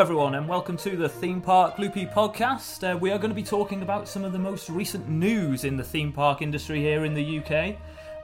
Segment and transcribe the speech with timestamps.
[0.00, 2.90] Everyone, and welcome to the Theme Park Loopy podcast.
[2.90, 5.76] Uh, we are going to be talking about some of the most recent news in
[5.76, 7.76] the theme park industry here in the UK.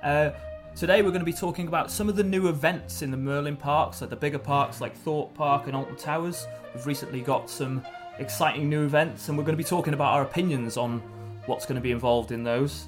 [0.03, 0.31] Uh,
[0.75, 3.59] today, we're going to be talking about some of the new events in the Merlin
[3.59, 6.47] parks, like the bigger parks like Thorpe Park and Alton Towers.
[6.73, 7.85] We've recently got some
[8.19, 11.01] exciting new events, and we're going to be talking about our opinions on
[11.45, 12.87] what's going to be involved in those.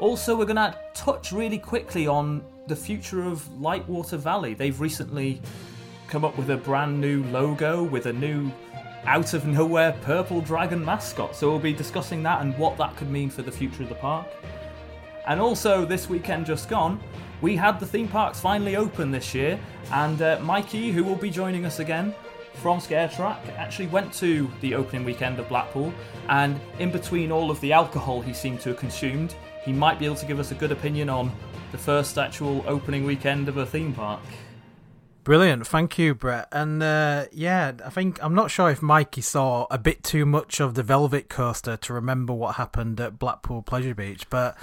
[0.00, 4.52] Also, we're going to touch really quickly on the future of Lightwater Valley.
[4.52, 5.40] They've recently
[6.08, 8.50] come up with a brand new logo with a new
[9.04, 11.36] out of nowhere purple dragon mascot.
[11.36, 13.94] So we'll be discussing that and what that could mean for the future of the
[13.94, 14.26] park.
[15.26, 17.00] And also, this weekend just gone,
[17.42, 19.60] we had the theme parks finally open this year,
[19.92, 22.14] and uh, Mikey, who will be joining us again
[22.54, 25.92] from ScareTrack, actually went to the opening weekend of Blackpool.
[26.28, 30.06] And in between all of the alcohol he seemed to have consumed, he might be
[30.06, 31.30] able to give us a good opinion on
[31.72, 34.20] the first actual opening weekend of a theme park.
[35.28, 36.48] Brilliant, thank you, Brett.
[36.52, 40.58] And uh, yeah, I think I'm not sure if Mikey saw a bit too much
[40.58, 44.30] of the Velvet Coaster to remember what happened at Blackpool Pleasure Beach.
[44.30, 44.56] But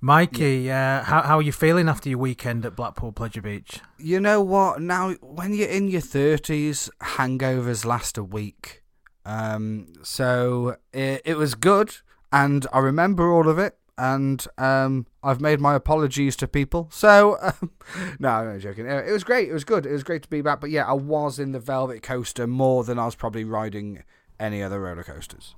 [0.00, 1.00] Mikey, yeah.
[1.00, 3.80] uh, how how are you feeling after your weekend at Blackpool Pleasure Beach?
[3.98, 4.80] You know what?
[4.80, 8.82] Now, when you're in your thirties, hangovers last a week.
[9.26, 11.96] Um, so it, it was good,
[12.32, 16.90] and I remember all of it and um, I've made my apologies to people.
[16.98, 17.70] So, um,
[18.18, 18.86] no, I'm not joking.
[18.86, 19.48] It was great.
[19.48, 19.86] It was good.
[19.86, 20.60] It was great to be back.
[20.60, 24.02] But yeah, I was in the Velvet Coaster more than I was probably riding
[24.38, 25.54] any other roller coasters.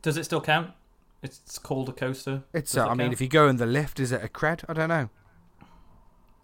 [0.00, 0.70] Does it still count?
[1.22, 2.44] It's called a coaster.
[2.52, 2.76] It's.
[2.76, 4.64] Uh, it I mean, if you go in the lift, is it a cred?
[4.68, 5.10] I don't know.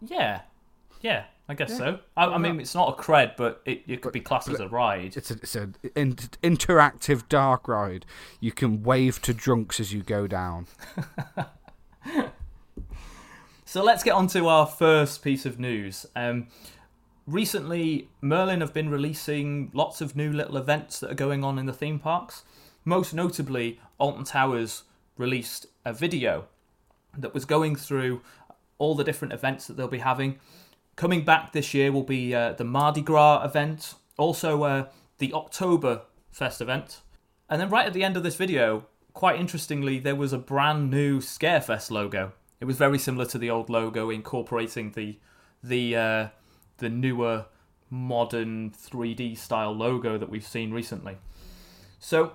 [0.00, 0.42] Yeah,
[1.00, 1.24] yeah.
[1.48, 1.76] I guess yeah.
[1.76, 1.98] so.
[2.16, 4.60] I, I, mean, it's not a cred, but it, it could but, be classed as
[4.60, 5.16] a ride.
[5.16, 8.06] It's a, it's an in, interactive dark ride.
[8.40, 10.66] You can wave to drunks as you go down.
[13.64, 16.06] so let's get on to our first piece of news.
[16.14, 16.46] Um,
[17.26, 21.66] recently, Merlin have been releasing lots of new little events that are going on in
[21.66, 22.44] the theme parks.
[22.84, 24.84] Most notably, Alton Towers
[25.16, 26.46] released a video
[27.18, 28.22] that was going through
[28.78, 30.38] all the different events that they'll be having
[30.96, 34.86] Coming back this year will be uh, the Mardi Gras event, also uh,
[35.18, 37.00] the October Fest event.
[37.48, 40.90] And then right at the end of this video, quite interestingly, there was a brand
[40.90, 42.32] new Scarefest logo.
[42.60, 45.18] It was very similar to the old logo, incorporating the
[45.62, 46.28] the uh,
[46.78, 47.46] the newer
[47.90, 51.18] modern 3D style logo that we've seen recently.
[51.98, 52.34] So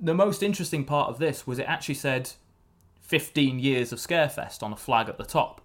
[0.00, 2.30] the most interesting part of this was it actually said
[3.00, 5.60] 15 years of Scarefest on a flag at the top.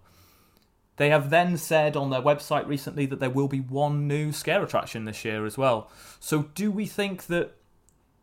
[0.97, 4.63] They have then said on their website recently that there will be one new scare
[4.63, 5.89] attraction this year as well.
[6.19, 7.55] So, do we think that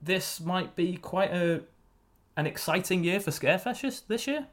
[0.01, 1.63] this might be quite a
[2.37, 4.47] an exciting year for Scarefest this year?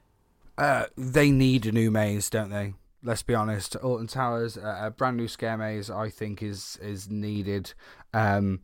[0.57, 2.73] Uh, they need a new maze, don't they?
[3.03, 3.75] Let's be honest.
[3.77, 7.73] Alton Towers, uh, a brand new scare maze, I think is is needed.
[8.13, 8.61] Um,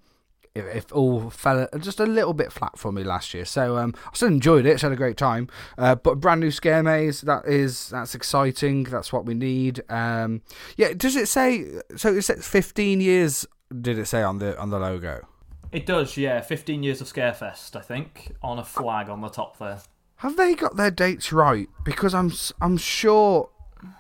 [0.56, 3.46] if, if all fell just a little bit flat for me last year.
[3.46, 4.84] So um, I still enjoyed it.
[4.84, 5.48] I had a great time.
[5.78, 8.84] Uh, but brand new scare maze that is that's exciting.
[8.84, 9.82] That's what we need.
[9.90, 10.42] Um,
[10.78, 10.94] yeah.
[10.94, 11.66] Does it say?
[11.96, 13.46] So it says 15 years.
[13.82, 15.28] Did it say on the on the logo?
[15.72, 16.18] It does.
[16.18, 17.76] Yeah, 15 years of Scarefest.
[17.76, 19.82] I think on a flag on the top there.
[20.18, 21.68] Have they got their dates right?
[21.84, 22.32] Because I'm
[22.62, 23.50] I'm sure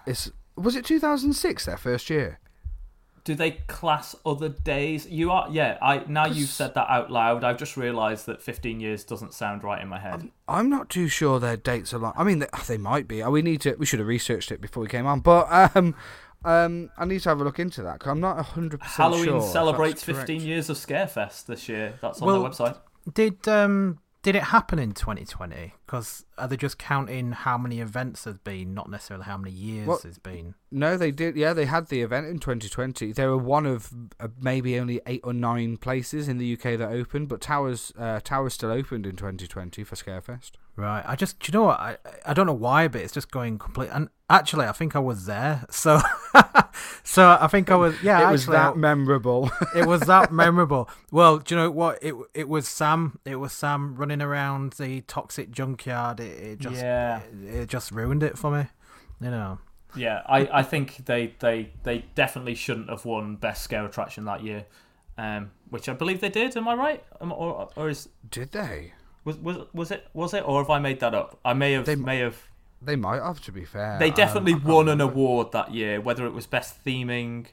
[0.05, 2.39] it's was it 2006 their first year
[3.23, 5.07] do they class other days?
[5.07, 5.77] You are, yeah.
[5.81, 7.43] I now you've said that out loud.
[7.43, 10.15] I've just realised that 15 years doesn't sound right in my head.
[10.15, 12.13] I'm, I'm not too sure their dates are like.
[12.17, 13.23] I mean, they, they, might be.
[13.23, 13.75] We need to.
[13.75, 15.21] We should have researched it before we came on.
[15.21, 15.95] But um,
[16.43, 19.25] um, I need to have a look into that because I'm not 100 percent sure.
[19.25, 21.93] Halloween celebrates 15 years of Scarefest this year.
[22.01, 22.77] That's on well, their website.
[23.13, 25.73] Did um did it happen in 2020?
[25.85, 29.85] Because are they just counting how many events there's been, not necessarily how many years
[29.85, 30.55] well, there's been?
[30.71, 31.35] No, they did.
[31.35, 33.11] Yeah, they had the event in 2020.
[33.11, 36.89] They were one of uh, maybe only eight or nine places in the UK that
[36.89, 40.51] opened, but Towers uh, Towers still opened in 2020 for Scarefest.
[40.77, 41.03] Right.
[41.05, 41.79] I just, you know what?
[41.79, 43.89] I I don't know why, but it's just going complete.
[43.91, 45.65] And actually, I think I was there.
[45.69, 45.99] So,
[47.03, 48.01] so I think I was.
[48.01, 49.51] Yeah, it actually, was that memorable.
[49.75, 50.89] it was that memorable.
[51.11, 52.01] Well, do you know what?
[52.01, 53.19] It it was Sam.
[53.25, 56.19] It was Sam running around the toxic junkyard.
[56.19, 57.21] It, it just yeah.
[57.43, 58.67] It, it just ruined it for me.
[59.21, 59.59] You know.
[59.95, 64.43] Yeah, I, I think they, they they definitely shouldn't have won best scare attraction that
[64.43, 64.65] year,
[65.17, 66.57] um, which I believe they did.
[66.57, 67.03] Am I right?
[67.19, 68.93] Or, or is did they?
[69.23, 71.39] Was was was it was it or have I made that up?
[71.45, 72.41] I may have they may have.
[72.85, 73.97] They might have, to be fair.
[73.99, 77.47] They definitely um, won an award that year, whether it was best theming,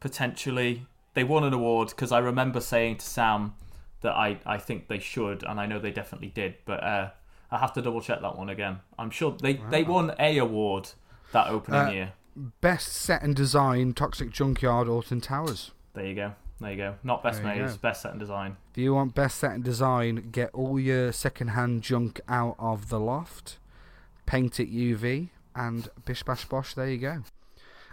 [0.00, 0.86] potentially.
[1.14, 3.54] They won an award because I remember saying to Sam
[4.02, 7.10] that I, I think they should, and I know they definitely did, but uh,
[7.50, 8.80] I have to double check that one again.
[8.98, 9.70] I'm sure they, wow.
[9.70, 10.90] they won a award
[11.32, 12.12] that opening uh, year.
[12.60, 15.70] Best set and design, Toxic Junkyard, Alton Towers.
[15.94, 16.34] There you go.
[16.60, 16.94] There you go.
[17.02, 18.56] Not best maze, best set and design.
[18.72, 23.00] If you want best set and design, get all your second-hand junk out of the
[23.00, 23.58] loft,
[24.26, 26.74] paint it UV, and bish bash bosh.
[26.74, 27.22] There you go.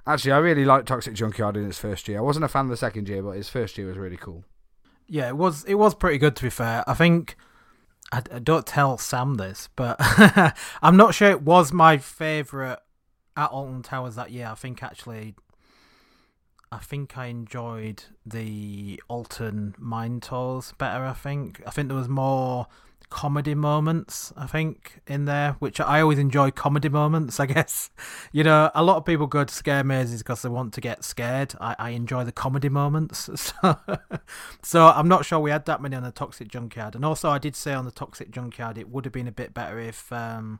[0.07, 2.17] Actually, I really liked Toxic Junkyard in its first year.
[2.17, 4.43] I wasn't a fan of the second year, but its first year was really cool.
[5.07, 6.83] Yeah, it was it was pretty good to be fair.
[6.87, 7.35] I think
[8.11, 9.97] I, I don't tell Sam this, but
[10.81, 12.79] I'm not sure it was my favourite
[13.37, 14.47] at Alton Towers that year.
[14.47, 15.35] I think actually,
[16.71, 21.05] I think I enjoyed the Alton Mine Tours better.
[21.05, 22.67] I think I think there was more
[23.11, 24.33] comedy moments.
[24.35, 27.39] I think in there, which I always enjoy comedy moments.
[27.39, 27.91] I guess
[28.31, 31.03] you know a lot of people go to scare mazes because they want to get
[31.03, 31.53] scared.
[31.61, 33.29] I, I enjoy the comedy moments.
[33.61, 33.77] So
[34.61, 36.95] so I'm not sure we had that many on the Toxic Junkyard.
[36.95, 39.53] And also, I did say on the Toxic Junkyard it would have been a bit
[39.53, 40.59] better if um,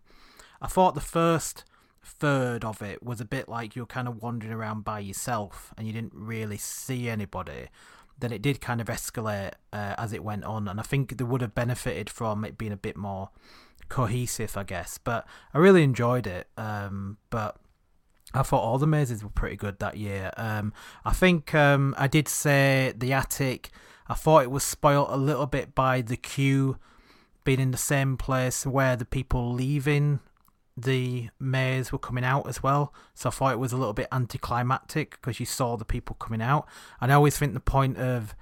[0.62, 1.64] I thought the first
[2.04, 5.88] third of it was a bit like you're kind of wandering around by yourself and
[5.88, 7.68] you didn't really see anybody.
[8.22, 11.24] Then it did kind of escalate uh, as it went on, and I think they
[11.24, 13.30] would have benefited from it being a bit more
[13.90, 14.98] cohesive, I guess.
[14.98, 16.48] But I really enjoyed it.
[16.58, 17.58] Um, but
[18.34, 20.32] I thought all the mazes were pretty good that year.
[20.38, 20.74] Um,
[21.04, 23.70] I think um, I did say the attic.
[24.08, 26.78] I thought it was spoilt a little bit by the queue
[27.44, 30.20] being in the same place where the people leaving
[30.78, 32.94] the maze were coming out as well.
[33.14, 36.42] So I thought it was a little bit anticlimactic because you saw the people coming
[36.42, 36.68] out.
[37.00, 38.36] And I always think the point of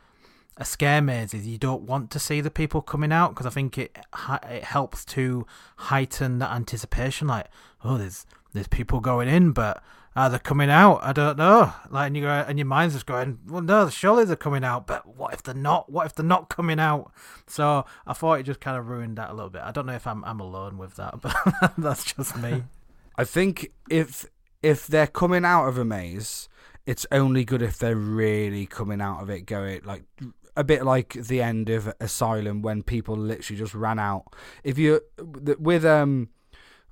[0.58, 3.50] a scare maze is you don't want to see the people coming out because I
[3.50, 3.98] think it
[4.50, 5.48] it helps to
[5.78, 7.28] heighten that anticipation.
[7.28, 7.48] Like,
[7.84, 9.82] oh, there's there's people going in, but
[10.20, 11.00] are they coming out?
[11.02, 11.72] I don't know.
[11.90, 14.86] Like, and you go, and your mind's just going, well, no, surely they're coming out,
[14.86, 15.90] but what if they're not?
[15.90, 17.14] What if they're not coming out?
[17.48, 19.62] So I thought it just kind of ruined that a little bit.
[19.62, 21.34] I don't know if I'm I'm alone with that, but
[21.78, 22.64] that's just me.
[23.16, 24.26] I think if
[24.62, 26.50] if they're coming out of a maze,
[26.86, 30.04] it's only good if they're really coming out of it going like
[30.58, 34.36] a bit like the end of Asylum when people literally just ran out.
[34.66, 36.28] If you with um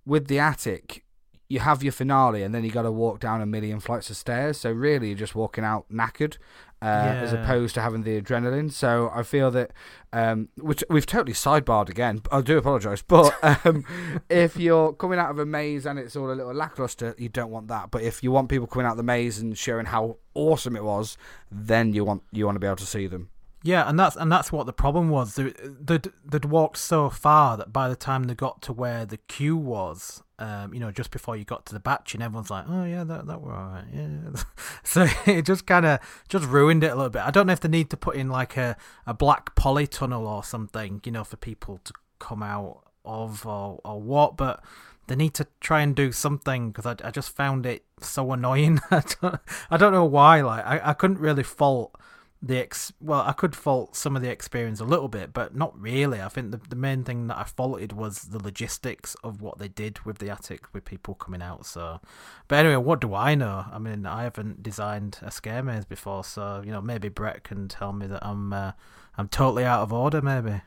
[0.06, 1.04] with the attic,
[1.50, 4.18] you have your finale and then you got to walk down a million flights of
[4.18, 4.58] stairs.
[4.58, 6.38] So really, you're just walking out knackered.
[6.80, 9.72] Uh, As opposed to having the adrenaline, so I feel that,
[10.14, 12.22] um, which we've totally sidebarred again.
[12.32, 13.34] I do apologise, but
[13.66, 13.84] um,
[14.30, 17.50] if you're coming out of a maze and it's all a little lackluster, you don't
[17.50, 17.90] want that.
[17.90, 20.84] But if you want people coming out of the maze and showing how awesome it
[20.84, 21.18] was,
[21.50, 23.32] then you want you want to be able to see them.
[23.68, 25.36] Yeah, and that's and that's what the problem was.
[25.36, 29.18] They, they'd, they'd walked so far that by the time they got to where the
[29.18, 32.64] queue was, um, you know, just before you got to the batch, and everyone's like,
[32.70, 34.42] "Oh yeah, that that were alright." Yeah,
[34.84, 36.00] so it just kind of
[36.30, 37.24] just ruined it a little bit.
[37.24, 40.46] I don't know if they need to put in like a a black polytunnel or
[40.46, 44.64] something, you know, for people to come out of or or what, but.
[45.08, 48.82] They need to try and do something because I, I just found it so annoying.
[48.92, 49.40] I don't,
[49.72, 50.42] I don't know why.
[50.42, 51.98] Like I, I couldn't really fault
[52.42, 55.80] the ex well i could fault some of the experience a little bit but not
[55.80, 56.22] really.
[56.22, 59.68] I think the, the main thing that i faulted was the logistics of what they
[59.68, 62.00] did with the attic with people coming out so.
[62.48, 63.66] But anyway what do i know?
[63.72, 67.68] I mean i haven't designed a scare maze before so you know maybe brett can
[67.68, 68.74] tell me that i'm uh,
[69.18, 70.62] i'm totally out of order maybe.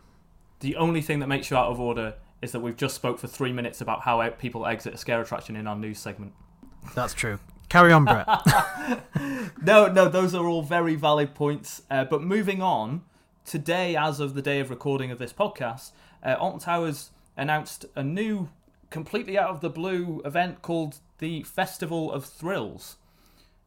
[0.61, 3.29] The only thing that makes you out of order is that we've just spoke for
[3.29, 6.33] three minutes about how people exit a scare attraction in our news segment.
[6.95, 7.39] that's true
[7.71, 8.29] carry on brett
[9.63, 11.83] No, no, those are all very valid points.
[11.91, 13.03] Uh, but moving on,
[13.45, 15.91] today, as of the day of recording of this podcast,
[16.25, 18.49] uh, Alton Towers announced a new,
[18.89, 22.97] completely out of the blue event called the Festival of Thrills.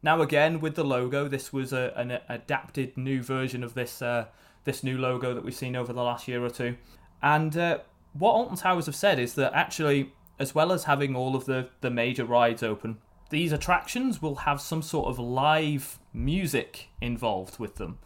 [0.02, 4.26] Now, again, with the logo, this was a, an adapted new version of this uh,
[4.64, 6.76] this new logo that we've seen over the last year or two.
[7.22, 7.78] And uh,
[8.14, 11.68] what Alton Towers have said is that actually, as well as having all of the,
[11.82, 12.98] the major rides open,
[13.34, 17.98] these attractions will have some sort of live music involved with them.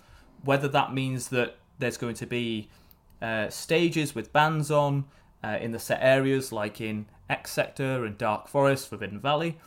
[0.42, 2.70] Whether that means that there's going to be
[3.20, 5.04] uh, stages with bands on
[5.44, 9.58] uh, in the set areas, like in X Sector and Dark Forest, Forbidden Valley,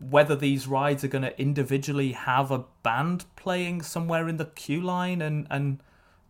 [0.00, 4.80] whether these rides are going to individually have a band playing somewhere in the queue
[4.80, 5.78] line and, and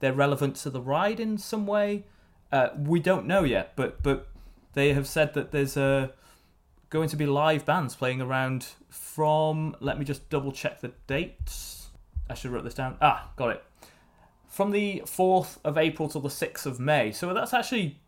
[0.01, 2.05] they're relevant to the ride in some way,
[2.53, 3.73] uh, we don't know yet.
[3.77, 4.29] But but
[4.75, 6.13] they have said that there's a
[6.95, 9.75] going to be live bands playing around from.
[9.81, 11.89] Let me just double check the dates.
[12.31, 12.97] I should write this down.
[13.03, 13.65] Ah, got it.
[14.47, 17.11] From the 4th of April till the 6th of May.
[17.11, 17.99] So that's actually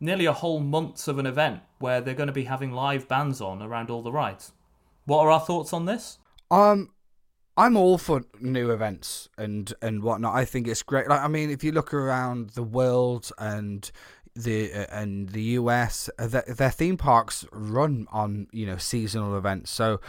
[0.00, 3.42] nearly a whole month of an event where they're going to be having live bands
[3.42, 4.52] on around all the rides.
[5.04, 6.18] What are our thoughts on this?
[6.50, 6.92] Um,
[7.58, 10.34] I'm all for new events and and whatnot.
[10.34, 11.08] I think it's great.
[11.08, 13.90] Like, I mean, if you look around the world and
[14.34, 19.36] the uh, and the US, uh, their, their theme parks run on you know seasonal
[19.36, 19.70] events.
[19.70, 20.00] So,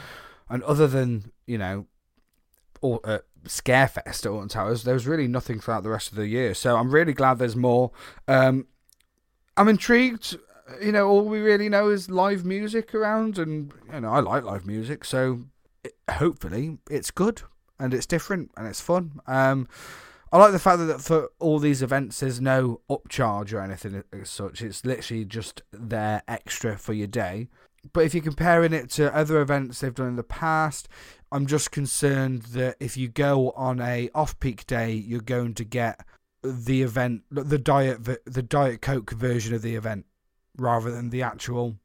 [0.50, 1.88] and other than you know,
[2.82, 6.28] or uh, Scarefest at Alton Towers, there was really nothing throughout the rest of the
[6.28, 6.54] year.
[6.54, 7.92] So I'm really glad there's more.
[8.28, 8.68] Um,
[9.58, 10.38] I'm intrigued.
[10.82, 14.44] You know, all we really know is live music around, and you know, I like
[14.44, 15.44] live music, so
[15.84, 17.44] it, hopefully it's good
[17.80, 19.20] and it's different and it's fun.
[19.28, 19.68] Um,
[20.32, 24.30] I like the fact that for all these events, there's no upcharge or anything as
[24.30, 24.62] such.
[24.62, 27.48] It's literally just there extra for your day.
[27.94, 30.90] But if you're comparing it to other events they've done in the past,
[31.32, 36.06] I'm just concerned that if you go on a off-peak day, you're going to get
[36.42, 40.06] the event, the diet, the diet coke version of the event,
[40.58, 41.76] rather than the actual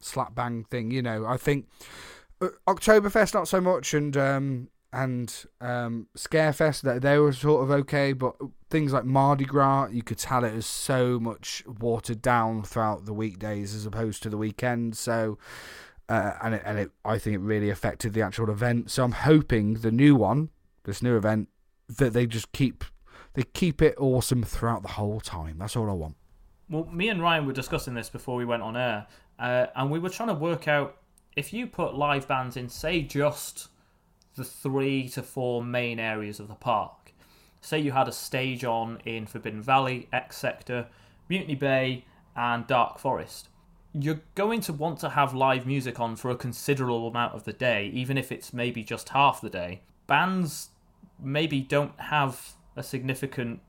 [0.00, 0.90] slap bang thing.
[0.90, 1.66] You know, I think
[2.40, 7.70] uh, Oktoberfest not so much, and um, and um, Scarefest they, they were sort of
[7.70, 8.34] okay, but
[8.70, 13.12] things like Mardi Gras, you could tell it was so much watered down throughout the
[13.12, 14.96] weekdays as opposed to the weekend.
[14.96, 15.38] So,
[16.08, 18.90] uh, and it, and it, I think it really affected the actual event.
[18.90, 20.50] So I'm hoping the new one,
[20.84, 21.48] this new event,
[21.88, 22.84] that they just keep
[23.34, 25.58] they keep it awesome throughout the whole time.
[25.58, 26.16] That's all I want.
[26.70, 29.06] Well, me and Ryan were discussing this before we went on air,
[29.38, 30.96] uh, and we were trying to work out
[31.36, 33.68] if you put live bands in, say, just
[34.38, 37.12] the three to four main areas of the park.
[37.60, 40.86] Say you had a stage on in Forbidden Valley, X Sector,
[41.28, 42.04] Mutiny Bay,
[42.34, 43.48] and Dark Forest.
[43.92, 47.52] You're going to want to have live music on for a considerable amount of the
[47.52, 49.82] day, even if it's maybe just half the day.
[50.06, 50.70] Bands
[51.20, 53.60] maybe don't have a significant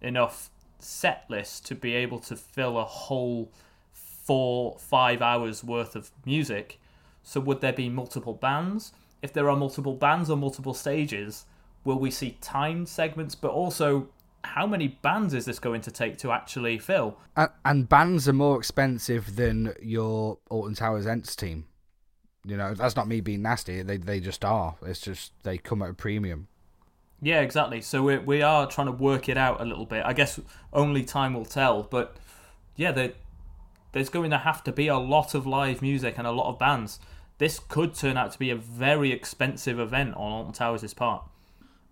[0.00, 3.50] enough set list to be able to fill a whole
[3.92, 6.78] four, five hours worth of music.
[7.22, 8.92] So, would there be multiple bands?
[9.22, 11.46] If there are multiple bands or multiple stages,
[11.84, 13.34] will we see timed segments?
[13.34, 14.08] But also,
[14.44, 17.16] how many bands is this going to take to actually fill?
[17.36, 21.66] And, and bands are more expensive than your Alton Towers Ents team.
[22.44, 23.82] You know, that's not me being nasty.
[23.82, 24.74] They they just are.
[24.84, 26.48] It's just they come at a premium.
[27.20, 27.80] Yeah, exactly.
[27.80, 30.02] So we we are trying to work it out a little bit.
[30.04, 30.40] I guess
[30.72, 31.84] only time will tell.
[31.84, 32.16] But
[32.74, 32.90] yeah,
[33.92, 36.58] there's going to have to be a lot of live music and a lot of
[36.58, 36.98] bands
[37.38, 41.24] this could turn out to be a very expensive event on Alton Towers' part.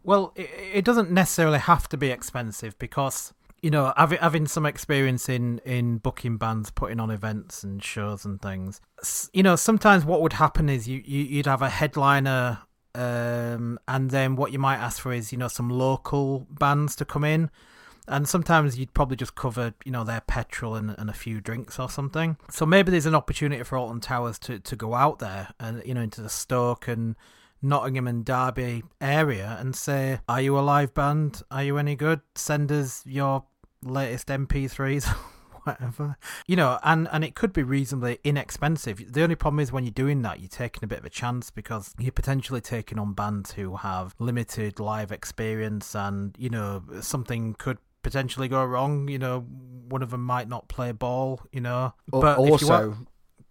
[0.02, 4.64] Well, it, it doesn't necessarily have to be expensive because you know, having having some
[4.64, 8.80] experience in in booking bands, putting on events and shows and things.
[9.32, 12.60] You know, sometimes what would happen is you, you would have a headliner,
[12.94, 17.04] um, and then what you might ask for is you know some local bands to
[17.04, 17.50] come in,
[18.08, 21.78] and sometimes you'd probably just cover you know their petrol and, and a few drinks
[21.78, 22.36] or something.
[22.50, 25.94] So maybe there's an opportunity for alton towers to, to go out there and you
[25.94, 27.16] know into the stoke and
[27.62, 31.42] nottingham and derby area and say are you a live band?
[31.50, 32.20] Are you any good?
[32.34, 33.44] Send us your
[33.82, 35.06] latest mp3s
[35.64, 36.16] whatever.
[36.46, 39.12] You know and and it could be reasonably inexpensive.
[39.12, 41.50] The only problem is when you're doing that you're taking a bit of a chance
[41.50, 47.54] because you're potentially taking on bands who have limited live experience and you know something
[47.54, 49.08] could potentially go wrong.
[49.08, 51.40] You know, one of them might not play ball.
[51.52, 52.96] You know, but also,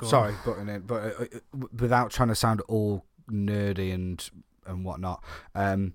[0.04, 4.30] sorry, butting in, but uh, uh, without trying to sound all nerdy and
[4.66, 5.24] and whatnot.
[5.56, 5.94] Um,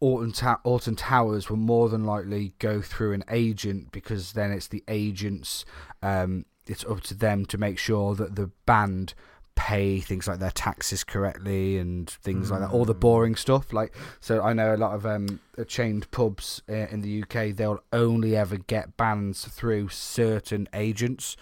[0.00, 4.68] Alton, Ta- Alton Towers will more than likely go through an agent because then it's
[4.68, 5.64] the agents.
[6.02, 9.14] Um, it's up to them to make sure that the band
[9.56, 12.50] pay things like their taxes correctly and things mm.
[12.52, 13.00] like that all the mm.
[13.00, 17.22] boring stuff like so i know a lot of um chained pubs uh, in the
[17.22, 21.36] uk they'll only ever get bands through certain agents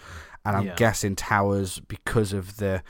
[0.45, 0.75] and i'm yeah.
[0.75, 2.81] guessing towers because of the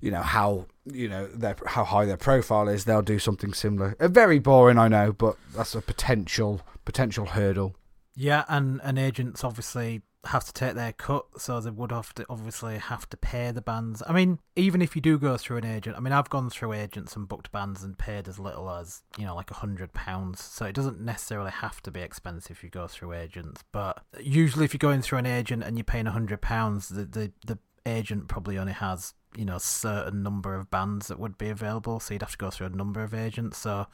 [0.00, 3.96] you know how you know their how high their profile is they'll do something similar
[4.00, 7.76] uh, very boring i know but that's a potential potential hurdle
[8.16, 12.24] yeah and and agents obviously have to take their cut, so they would have to
[12.30, 14.02] obviously have to pay the bands.
[14.06, 16.74] I mean, even if you do go through an agent, I mean, I've gone through
[16.74, 20.42] agents and booked bands and paid as little as you know, like a hundred pounds.
[20.42, 23.64] So it doesn't necessarily have to be expensive if you go through agents.
[23.72, 27.04] But usually, if you're going through an agent and you're paying a hundred pounds, the,
[27.04, 31.38] the the agent probably only has you know a certain number of bands that would
[31.38, 33.86] be available so you'd have to go through a number of agents so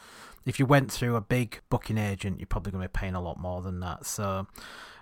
[0.45, 3.21] if you went through a big booking agent you're probably going to be paying a
[3.21, 4.47] lot more than that so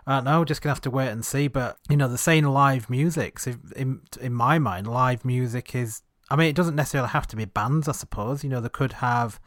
[0.07, 1.49] I don't know, just gonna have to wait and see.
[1.49, 3.39] But you know, the saying live music.
[3.39, 6.03] So in in my mind, live music is.
[6.29, 7.89] I mean, it doesn't necessarily have to be bands.
[7.89, 9.41] I suppose you know they could have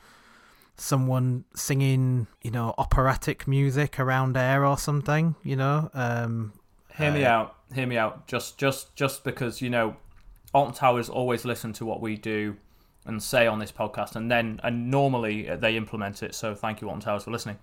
[0.77, 5.35] someone singing, you know, operatic music around air or something.
[5.43, 5.89] You know.
[5.93, 6.53] Um,
[6.97, 7.55] hear me uh, out.
[7.73, 8.27] Hear me out.
[8.27, 9.95] Just just just because you know,
[10.53, 12.57] Alton Towers always listen to what we do
[13.05, 16.35] and say on this podcast, and then and normally they implement it.
[16.35, 17.59] So thank you, Alton Towers, for listening.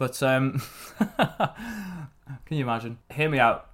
[0.00, 0.62] But um,
[1.18, 1.56] can
[2.48, 2.96] you imagine?
[3.12, 3.68] Hear me out.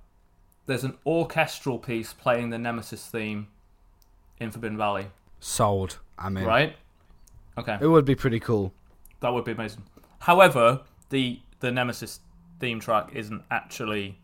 [0.66, 3.46] There's an orchestral piece playing the Nemesis theme
[4.40, 5.06] in Forbidden Valley.
[5.38, 6.00] Sold.
[6.18, 6.74] I mean, right?
[7.56, 7.78] Okay.
[7.80, 8.72] It would be pretty cool.
[9.20, 9.84] That would be amazing.
[10.18, 10.80] However,
[11.10, 12.18] the the Nemesis
[12.58, 14.18] theme track isn't actually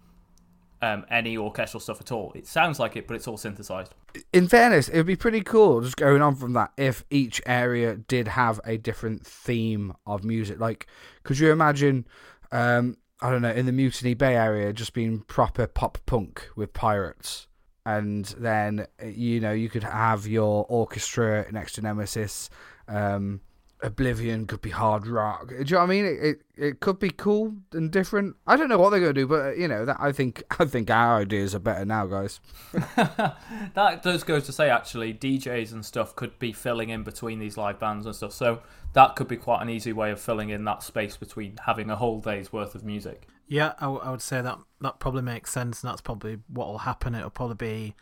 [0.83, 2.33] um, any orchestral stuff at all.
[2.35, 3.95] It sounds like it, but it's all synthesized.
[4.33, 7.97] In fairness, it would be pretty cool just going on from that if each area
[7.97, 10.59] did have a different theme of music.
[10.59, 10.89] Like,
[11.23, 12.07] could you imagine,
[12.51, 16.73] um, I don't know, in the Mutiny Bay area just being proper pop punk with
[16.73, 17.47] pirates?
[17.87, 22.51] And then, you know, you could have your orchestra next to Nemesis.
[22.89, 23.41] Um,
[23.83, 25.49] Oblivion could be hard rock.
[25.49, 26.05] Do you know what I mean?
[26.05, 28.37] It, it it could be cool and different.
[28.47, 30.43] I don't know what they're going to do, but uh, you know that I think
[30.61, 32.41] I think our ideas are better now, guys.
[32.97, 37.57] that does go to say actually, DJs and stuff could be filling in between these
[37.57, 38.33] live bands and stuff.
[38.33, 38.61] So
[38.93, 41.97] that could be quite an easy way of filling in that space between having a
[41.97, 43.27] whole day's worth of music.
[43.49, 46.69] Yeah, I, w- I would say that that probably makes sense, and that's probably what
[46.69, 47.15] will happen.
[47.15, 47.95] It'll probably be,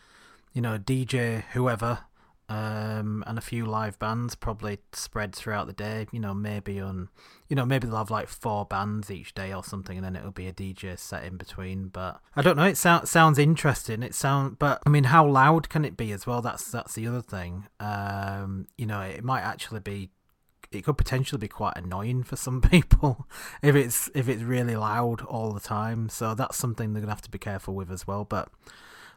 [0.52, 2.00] you know, DJ whoever
[2.50, 6.08] um, and a few live bands probably spread throughout the day.
[6.10, 7.08] You know, maybe on,
[7.48, 10.32] you know, maybe they'll have like four bands each day or something, and then it'll
[10.32, 11.88] be a DJ set in between.
[11.88, 12.64] But I don't know.
[12.64, 14.02] It sounds sounds interesting.
[14.02, 16.42] It sound, but I mean, how loud can it be as well?
[16.42, 17.68] That's that's the other thing.
[17.78, 20.10] Um, you know, it might actually be.
[20.72, 23.28] It could potentially be quite annoying for some people
[23.62, 26.08] if it's if it's really loud all the time.
[26.08, 28.24] So that's something they're gonna have to be careful with as well.
[28.24, 28.48] But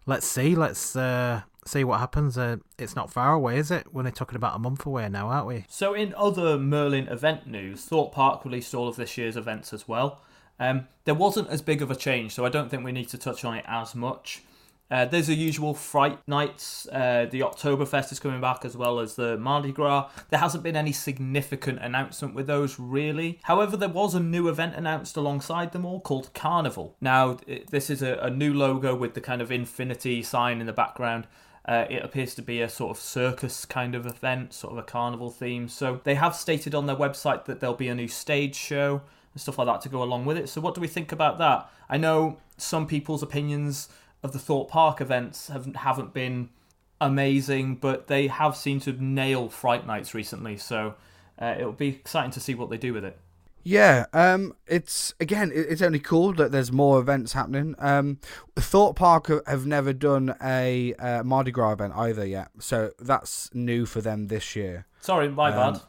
[0.05, 0.55] let's see.
[0.55, 2.37] Let's uh, see what happens.
[2.37, 3.93] Uh, it's not far away, is it?
[3.93, 5.65] We're only talking about a month away now, aren't we?
[5.69, 9.87] So, in other Merlin event news, Thorpe Park released all of this year's events as
[9.87, 10.21] well.
[10.59, 13.17] Um, there wasn't as big of a change, so I don't think we need to
[13.17, 14.43] touch on it as much.
[14.91, 16.87] Uh, there's the usual Fright Nights.
[16.91, 20.09] Uh, the Oktoberfest is coming back as well as the Mardi Gras.
[20.29, 23.39] There hasn't been any significant announcement with those really.
[23.43, 26.95] However, there was a new event announced alongside them all called Carnival.
[27.01, 27.37] Now,
[27.71, 31.27] this is a, a new logo with the kind of infinity sign in the background.
[31.65, 34.83] Uh, it appears to be a sort of circus kind of event, sort of a
[34.83, 35.69] carnival theme.
[35.69, 39.01] So they have stated on their website that there'll be a new stage show
[39.33, 40.49] and stuff like that to go along with it.
[40.49, 41.69] So what do we think about that?
[41.89, 43.87] I know some people's opinions
[44.23, 46.49] of the Thorpe Park events have, haven't been
[46.99, 50.57] amazing, but they have seemed to nail Fright Nights recently.
[50.57, 50.95] So
[51.39, 53.19] uh, it'll be exciting to see what they do with it.
[53.65, 57.75] Yeah, um, it's again, it's only cool that there's more events happening.
[57.79, 58.19] Um,
[58.57, 63.85] Thorpe Park have never done a uh, Mardi Gras event either yet, so that's new
[63.85, 64.85] for them this year.
[64.99, 65.81] Sorry, my um, bad.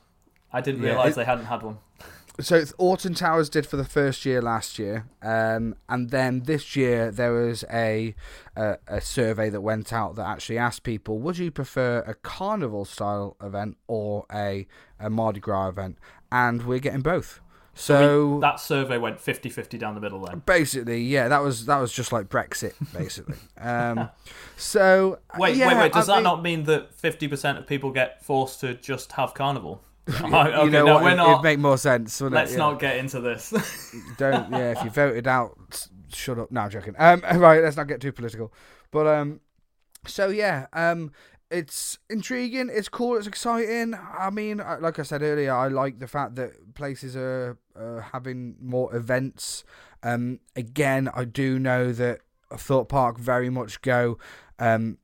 [0.53, 1.79] I didn't yeah, realise they hadn't had one.
[2.41, 7.13] So Alton Towers did for the first year last year, um, and then this year
[7.13, 8.15] there was a,
[8.57, 12.85] a, a survey that went out that actually asked people, would you prefer a carnival
[12.85, 14.67] style event or a,
[14.99, 15.97] a Mardi Gras event?
[16.33, 17.41] And we're getting both.
[17.77, 20.43] So, that survey went 50-50 down the middle then.
[20.47, 23.37] Basically, yeah, that was that was just like Brexit, basically.
[23.61, 24.11] um,
[24.57, 25.93] so wait, yeah, wait, wait.
[25.93, 29.13] Does I that mean, not mean that fifty percent of people get forced to just
[29.13, 29.83] have carnival?
[30.09, 31.05] Okay, you know no, what?
[31.05, 32.21] We're not, it'd make more sense.
[32.21, 32.59] Let's it?
[32.59, 33.51] not get into this.
[34.19, 34.51] Don't.
[34.51, 36.51] Yeah, if you voted out, shut up.
[36.51, 36.95] No, I'm joking.
[36.99, 38.53] Um, right, let's not get too political.
[38.91, 39.41] But um,
[40.07, 41.11] so yeah, um,
[41.51, 42.71] it's intriguing.
[42.73, 43.17] It's cool.
[43.17, 43.95] It's exciting.
[43.95, 48.57] I mean, like I said earlier, I like the fact that places are uh, having
[48.61, 49.65] more events.
[50.03, 52.21] Um, again, I do know that
[52.53, 54.19] Thorpe Park very much go
[54.59, 54.99] um,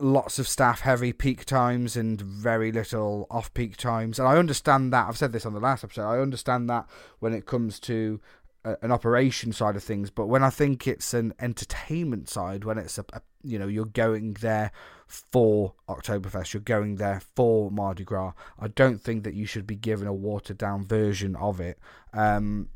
[0.00, 4.18] lots of staff heavy peak times and very little off peak times.
[4.18, 5.08] And I understand that.
[5.08, 6.08] I've said this on the last episode.
[6.08, 6.86] I understand that
[7.20, 8.20] when it comes to
[8.64, 12.78] a, an operation side of things, but when I think it's an entertainment side, when
[12.78, 14.72] it's a, a you know you're going there
[15.06, 18.32] for Oktoberfest, you're going there for Mardi Gras.
[18.58, 21.78] I don't think that you should be given a watered down version of it.
[22.12, 22.68] Um,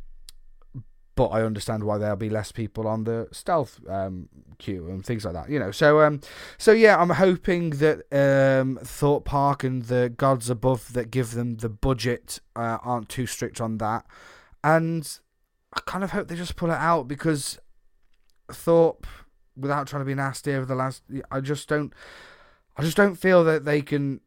[1.18, 4.28] but I understand why there'll be less people on the stealth um,
[4.58, 5.50] queue and things like that.
[5.50, 6.20] You know, so um,
[6.58, 11.56] so yeah, I'm hoping that um, Thorpe Park and the gods above that give them
[11.56, 14.06] the budget uh, aren't too strict on that,
[14.62, 15.18] and
[15.74, 17.58] I kind of hope they just pull it out because
[18.52, 19.04] Thorpe,
[19.56, 21.02] without trying to be nasty over the last,
[21.32, 21.92] I just don't,
[22.76, 24.20] I just don't feel that they can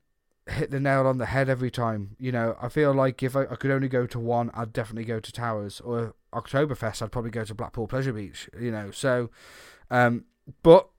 [0.46, 2.18] hit the nail on the head every time.
[2.20, 5.06] You know, I feel like if I, I could only go to one, I'd definitely
[5.06, 8.92] go to Towers or Oktoberfest, I'd probably go to Blackpool Pleasure Beach, you know.
[8.92, 9.30] So,
[9.90, 10.26] um,
[10.64, 10.90] but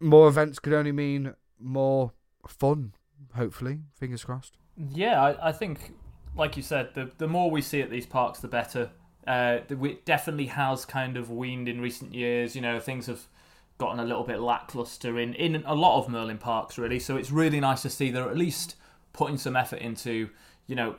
[0.00, 2.12] more events could only mean more
[2.46, 2.92] fun,
[3.34, 3.80] hopefully.
[3.94, 4.56] Fingers crossed.
[4.76, 5.94] Yeah, I, I think,
[6.36, 8.90] like you said, the, the more we see at these parks, the better.
[9.26, 12.56] Uh, it definitely has kind of weaned in recent years.
[12.56, 13.28] You know, things have
[13.78, 16.98] gotten a little bit lackluster in, in a lot of Merlin parks, really.
[16.98, 18.76] So it's really nice to see they're at least
[19.12, 20.30] putting some effort into,
[20.66, 20.96] you know,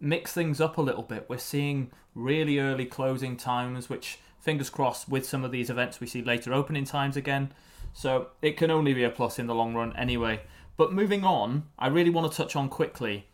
[0.00, 1.26] mix things up a little bit.
[1.28, 6.06] We're seeing really early closing times, which fingers crossed with some of these events we
[6.06, 7.52] see later opening times again.
[7.92, 10.42] So it can only be a plus in the long run anyway.
[10.76, 13.26] But moving on, I really want to touch on quickly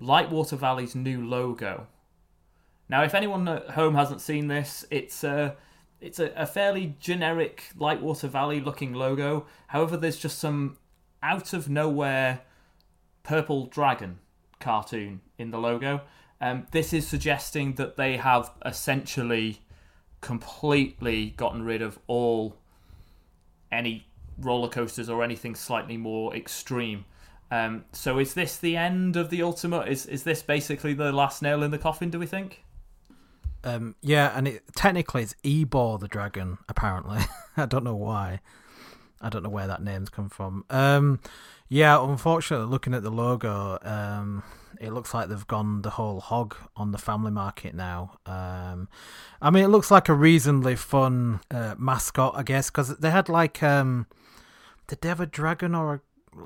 [0.00, 1.86] Lightwater Valley's new logo.
[2.88, 5.56] Now, if anyone at home hasn't seen this, it's a
[6.00, 9.46] it's a, a fairly generic Lightwater Valley looking logo.
[9.68, 10.78] However, there's just some
[11.22, 12.40] out of nowhere
[13.22, 14.18] purple dragon
[14.60, 16.02] cartoon in the logo.
[16.40, 19.60] Um, this is suggesting that they have essentially
[20.20, 22.56] completely gotten rid of all
[23.72, 24.06] any
[24.38, 27.04] roller coasters or anything slightly more extreme.
[27.50, 29.88] Um, so is this the end of the ultimate?
[29.88, 32.10] Is is this basically the last nail in the coffin?
[32.10, 32.64] Do we think?
[33.64, 36.58] Um, yeah, and it technically it's Ebor the dragon.
[36.68, 37.20] Apparently,
[37.56, 38.40] I don't know why.
[39.20, 40.64] I don't know where that name's come from.
[40.70, 41.20] Um,
[41.68, 44.42] yeah, unfortunately, looking at the logo, um,
[44.80, 48.18] it looks like they've gone the whole hog on the family market now.
[48.26, 48.88] Um,
[49.40, 53.28] I mean, it looks like a reasonably fun uh, mascot, I guess, because they had
[53.28, 54.06] like um,
[54.88, 56.00] did they have a dragon or a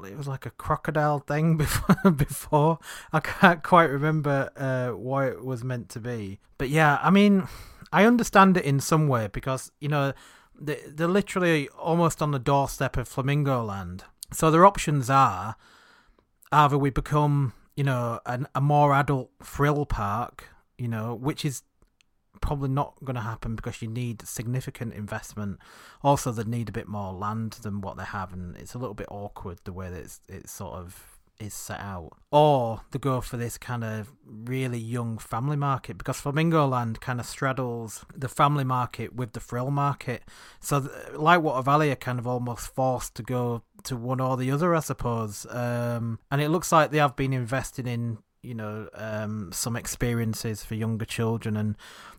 [0.07, 2.11] it was like a crocodile thing before.
[2.11, 2.79] before
[3.13, 7.49] I can't quite remember uh, what it was meant to be, but yeah, I mean,
[7.93, 10.13] I understand it in some way because you know
[10.59, 15.57] they they're literally almost on the doorstep of Flamingo Land, so their options are
[16.53, 21.63] either we become you know an, a more adult thrill park, you know, which is
[22.41, 25.59] probably not going to happen because you need significant investment.
[26.03, 28.95] Also, they need a bit more land than what they have, and it's a little
[28.95, 32.13] bit awkward the way that it's, it's sort of is set out.
[32.31, 37.21] Or they go for this kind of really young family market because Flamingo Land kind
[37.21, 40.23] of straddles the family market with the thrill market.
[40.61, 44.75] So, Lightwater Valley are kind of almost forced to go to one or the other,
[44.75, 45.47] I suppose.
[45.51, 50.63] Um, and it looks like they have been investing in you know um, some experiences
[50.63, 51.77] for younger children and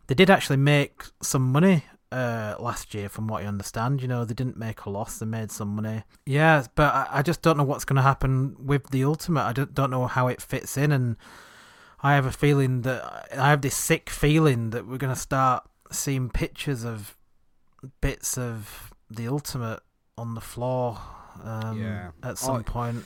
[0.08, 4.02] they did actually make some money uh, last year, from what I understand.
[4.02, 6.04] You know, they didn't make a loss; they made some money.
[6.24, 9.42] Yeah, but I, I just don't know what's going to happen with the Ultimate.
[9.42, 11.16] I don't, don't know how it fits in, and
[12.02, 15.64] I have a feeling that I have this sick feeling that we're going to start
[15.90, 17.16] seeing pictures of
[18.00, 19.80] bits of the Ultimate
[20.18, 20.98] on the floor
[21.42, 22.10] um, yeah.
[22.22, 23.04] at some I, point.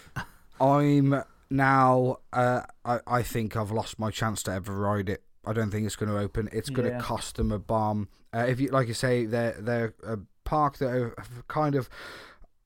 [0.61, 2.19] I'm now.
[2.33, 5.87] Uh, I I think I've lost my chance to ever ride it I don't think
[5.87, 6.49] it's going to open.
[6.53, 6.99] It's going yeah.
[6.99, 8.09] to cost them a bomb.
[8.35, 11.89] Uh, if you like, you say they're they're a park that have kind of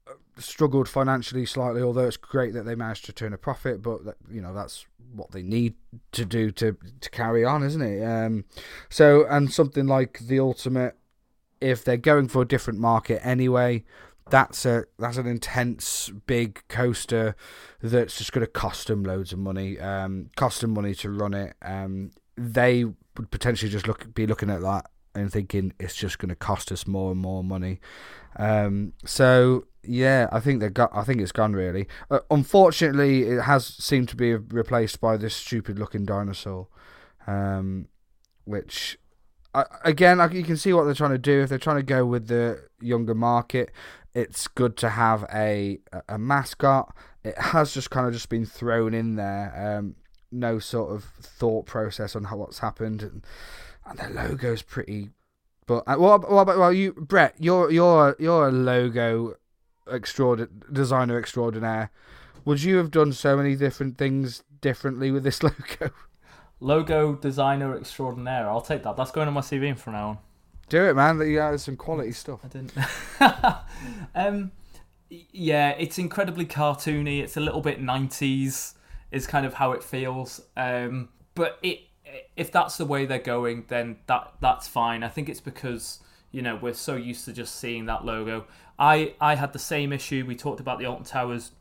[0.08, 1.82] uh, struggled financially slightly.
[1.82, 4.86] Although it's great that they managed to turn a profit, but that, you know that's
[5.14, 5.74] what they need
[6.12, 8.04] to do to to carry on, isn't it?
[8.04, 8.44] Um,
[8.88, 10.96] so and something like the ultimate,
[11.60, 13.84] if they're going for a different market anyway,
[14.30, 17.36] that's a that's an intense big coaster
[17.82, 21.34] that's just going to cost them loads of money um cost them money to run
[21.34, 26.18] it um they would potentially just look be looking at that and thinking it's just
[26.18, 27.80] going to cost us more and more money.
[28.36, 30.90] Um, so yeah, I think they got.
[30.92, 31.86] I think it's gone really.
[32.10, 36.68] Uh, unfortunately, it has seemed to be replaced by this stupid looking dinosaur,
[37.26, 37.88] um,
[38.44, 38.98] which.
[39.54, 41.42] Uh, again, you can see what they're trying to do.
[41.42, 43.70] If they're trying to go with the younger market,
[44.12, 46.92] it's good to have a a mascot.
[47.22, 49.76] It has just kind of just been thrown in there.
[49.78, 49.94] Um,
[50.32, 53.24] no sort of thought process on how what's happened, and,
[53.86, 55.10] and their logo's pretty.
[55.66, 57.34] But uh, what, what about well, you, Brett?
[57.38, 59.34] You're you're you're a logo
[59.90, 61.90] extraordinary designer extraordinaire.
[62.44, 65.90] Would you have done so many different things differently with this logo?
[66.60, 68.48] Logo designer extraordinaire.
[68.48, 68.96] I'll take that.
[68.96, 70.18] That's going on my CV from now on.
[70.68, 71.18] Do it, man.
[71.18, 72.40] That You got some quality stuff.
[72.44, 72.72] I didn't.
[74.14, 74.52] um,
[75.10, 77.22] yeah, it's incredibly cartoony.
[77.22, 78.74] It's a little bit nineties
[79.10, 80.40] is kind of how it feels.
[80.56, 81.80] Um, but it
[82.36, 85.02] if that's the way they're going, then that that's fine.
[85.02, 86.00] I think it's because
[86.30, 88.46] you know we're so used to just seeing that logo.
[88.78, 90.24] I I had the same issue.
[90.26, 91.52] We talked about the Alton Towers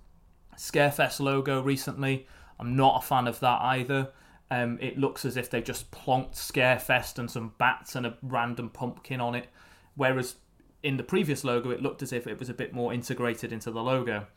[0.56, 2.28] Scarefest logo recently.
[2.60, 4.10] I'm not a fan of that either.
[4.52, 8.70] Um, it looks as if they just plonked Scarefest and some bats and a random
[8.70, 9.48] pumpkin on it,
[9.96, 10.36] whereas
[10.84, 13.72] in the previous logo it looked as if it was a bit more integrated into
[13.72, 14.28] the logo.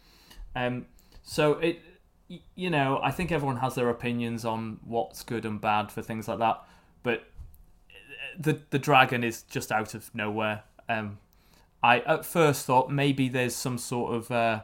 [0.55, 0.87] Um,
[1.22, 1.81] so it
[2.28, 6.28] you know, I think everyone has their opinions on what's good and bad for things
[6.28, 6.62] like that,
[7.02, 7.24] but
[8.38, 10.64] the the dragon is just out of nowhere.
[10.88, 11.18] Um,
[11.82, 14.62] I at first thought maybe there's some sort of uh,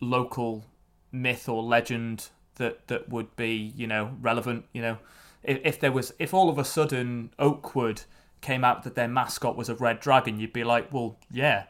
[0.00, 0.64] local
[1.12, 4.66] myth or legend that that would be you know relevant.
[4.72, 4.98] You know,
[5.42, 8.02] if, if there was if all of a sudden Oakwood
[8.40, 11.64] came out that their mascot was a red dragon, you'd be like, well, yeah,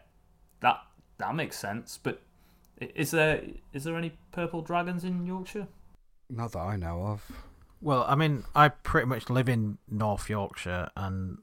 [0.60, 0.80] that
[1.18, 1.98] that makes sense.
[2.02, 2.20] But
[2.80, 5.68] is there is there any purple dragons in Yorkshire?
[6.28, 7.30] Not that I know of.
[7.80, 11.38] Well, I mean, I pretty much live in North Yorkshire, and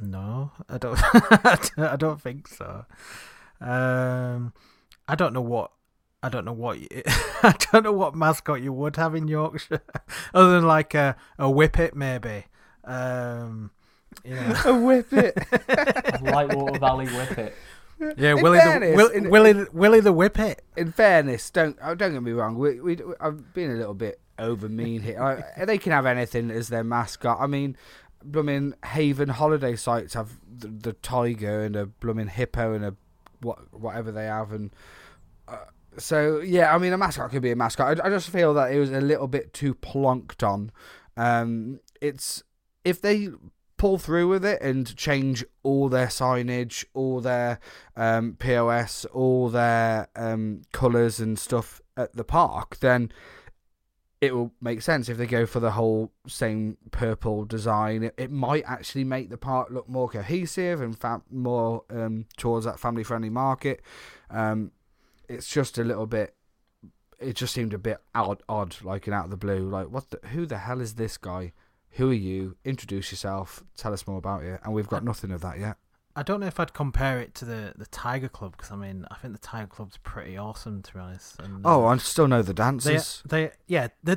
[0.00, 0.98] no, I don't.
[1.78, 2.86] I don't think so.
[3.60, 4.52] Um,
[5.06, 5.72] I don't know what
[6.22, 6.88] I don't know what you,
[7.42, 9.82] I don't know what mascot you would have in Yorkshire,
[10.34, 12.44] other than like a a whippet maybe.
[12.84, 13.70] Um,
[14.24, 14.40] you know.
[14.40, 15.34] a whippet.
[16.22, 17.52] Lightwater Valley Whippet.
[18.16, 20.60] Yeah, In Willie fairness, the Will, in- Willie the- Willie the Whippet.
[20.76, 22.56] in fairness, don't oh, don't get me wrong.
[22.56, 25.20] We, we I've been a little bit over mean here.
[25.22, 27.38] I, they can have anything as their mascot.
[27.40, 27.76] I mean,
[28.24, 32.94] blooming Haven holiday sites have the, the tiger and a blooming hippo and a
[33.40, 34.70] what whatever they have and.
[35.48, 35.56] Uh,
[35.96, 38.00] so yeah, I mean, a mascot could be a mascot.
[38.00, 40.70] I, I just feel that it was a little bit too plonked on.
[41.16, 42.44] Um, it's
[42.84, 43.30] if they
[43.78, 47.58] pull through with it and change all their signage, all their
[47.96, 53.10] um, POS, all their um, colours and stuff at the park, then
[54.20, 58.02] it will make sense if they go for the whole same purple design.
[58.02, 62.66] It, it might actually make the park look more cohesive and fa- more um, towards
[62.66, 63.80] that family friendly market.
[64.28, 64.72] Um,
[65.28, 66.34] it's just a little bit.
[67.20, 69.68] It just seemed a bit odd, odd, like an out of the blue.
[69.68, 70.10] Like, what?
[70.10, 71.52] The, who the hell is this guy?
[71.92, 72.56] Who are you?
[72.64, 73.64] Introduce yourself.
[73.76, 74.58] Tell us more about you.
[74.62, 75.76] And we've got nothing of that yet.
[76.16, 79.06] I don't know if I'd compare it to the, the Tiger Club because I mean
[79.08, 81.40] I think the Tiger Club's pretty awesome to be honest.
[81.40, 83.22] And, uh, Oh, I still know the dances.
[83.24, 84.16] they yeah the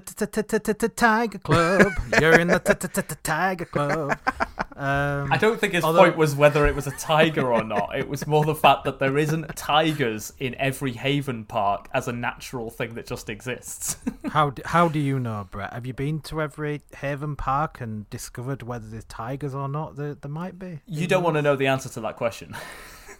[0.95, 1.91] Tiger Club.
[2.19, 4.17] You're in the Tiger Club.
[4.75, 7.97] Um, I don't think his Although- point was whether it was a tiger or not.
[7.97, 12.13] It was more the fact that there isn't tigers in every Haven park as a
[12.13, 13.97] natural thing that just exists.
[14.31, 15.73] How d- how do you know, Brett?
[15.73, 19.97] Have you been to every Haven Park and discovered whether there's tigers or not?
[19.97, 20.79] There, there might be.
[20.85, 22.55] you don't want to know the answer to that question.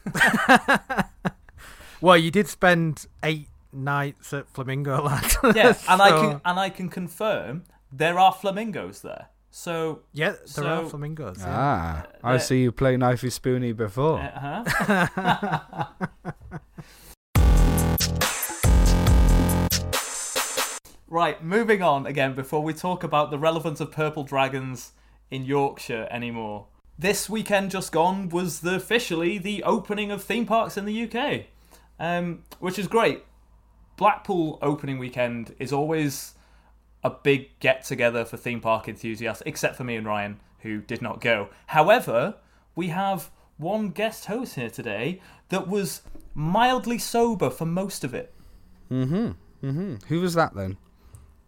[2.02, 5.36] Well, you did spend eight nights at Flamingo Land.
[5.56, 9.28] Yeah, and I can and I can confirm there are flamingos there.
[9.54, 11.38] So Yeah, there are flamingos.
[11.40, 11.46] yeah.
[11.48, 14.20] Ah, I Uh, see you play Knifey Spoony before.
[14.20, 15.86] uh-huh.
[21.08, 24.94] Right, moving on again before we talk about the relevance of purple dragons
[25.30, 26.68] in Yorkshire anymore.
[26.98, 31.48] This weekend just gone was the, officially the opening of theme parks in the UK,
[32.00, 33.26] um, which is great.
[33.98, 36.36] Blackpool opening weekend is always
[37.04, 41.02] a big get together for theme park enthusiasts, except for me and Ryan, who did
[41.02, 41.50] not go.
[41.68, 42.36] However,
[42.76, 46.02] we have one guest host here today that was
[46.34, 48.34] mildly sober for most of it.
[48.92, 49.32] Mm-hmm.
[49.68, 49.96] Mm-hmm.
[50.08, 50.78] Who was that then?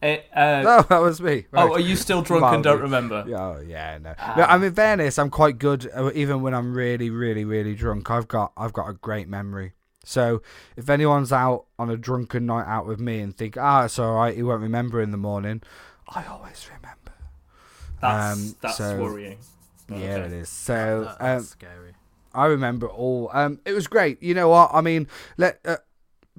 [0.01, 1.45] It, uh, Oh, that was me.
[1.53, 3.23] Oh, are you still drunk and don't remember?
[3.27, 4.13] Yeah, Oh yeah, no.
[4.35, 4.43] no.
[4.43, 5.17] I'm in fairness.
[5.17, 8.11] I'm quite good, uh, even when I'm really, really, really drunk.
[8.11, 9.73] I've got, I've got a great memory.
[10.03, 10.41] So
[10.75, 14.15] if anyone's out on a drunken night out with me and think, ah, it's all
[14.15, 15.61] right, he won't remember in the morning,
[16.09, 17.13] I always remember.
[18.01, 19.37] That's Um, that's so- worrying.
[19.87, 20.25] But yeah, okay.
[20.27, 20.49] it is.
[20.49, 21.93] So That- um, scary.
[22.33, 23.29] I remember it all.
[23.33, 24.21] Um, it was great.
[24.23, 24.71] You know what?
[24.73, 25.77] I mean, let uh,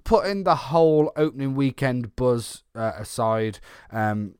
[0.03, 3.61] putting the whole opening weekend buzz uh, aside.
[3.93, 4.35] Um,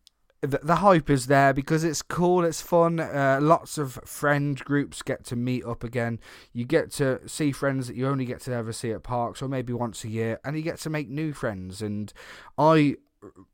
[0.47, 3.01] the, hype is there because it's cool, it's fun.
[3.01, 6.21] Uh, lots of friend groups get to meet up again.
[6.53, 9.49] You get to see friends that you only get to ever see at parks or
[9.49, 11.83] maybe once a year, and you get to make new friends.
[11.83, 12.13] And
[12.59, 12.97] I,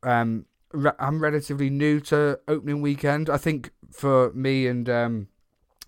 [0.03, 3.31] um, re- I'm relatively new to opening weekend.
[3.31, 5.29] I think for me and um,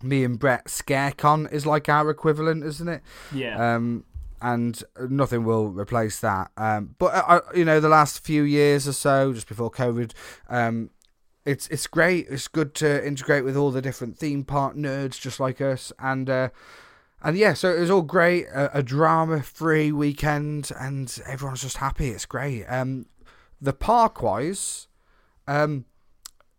[0.03, 3.03] me and Brett, ScareCon is like our equivalent, isn't it?
[3.33, 3.75] Yeah.
[3.75, 4.05] Um,
[4.43, 6.51] and nothing will replace that.
[6.57, 10.13] Um, but uh, you know, the last few years or so, just before COVID,
[10.49, 10.91] um,
[11.45, 12.27] it's it's great.
[12.29, 16.31] It's good to integrate with all the different theme park nerds, just like us, and
[16.31, 16.49] uh,
[17.23, 18.47] and yeah, so it was all great.
[18.47, 22.09] A, a drama-free weekend, and everyone's just happy.
[22.09, 22.65] It's great.
[22.67, 23.07] Um,
[23.61, 24.89] the park-wise,
[25.47, 25.85] um,